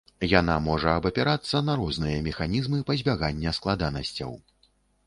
[0.29, 4.31] Яна можа абапірацца на розныя механізмы пазбягання складанасцяў.